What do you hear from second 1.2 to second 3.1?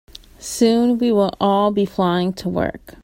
all be flying to work.